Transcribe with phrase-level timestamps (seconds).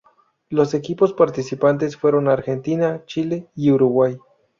[0.49, 4.17] Los equipos participantes fueron Argentina, Chile y Uruguay.